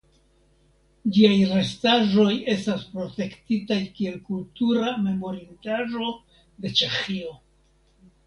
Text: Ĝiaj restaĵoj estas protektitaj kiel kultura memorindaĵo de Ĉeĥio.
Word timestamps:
Ĝiaj 1.15 1.33
restaĵoj 1.49 2.31
estas 2.53 2.85
protektitaj 2.93 3.77
kiel 3.99 4.17
kultura 4.31 4.95
memorindaĵo 5.03 6.09
de 6.65 6.73
Ĉeĥio. 6.81 7.33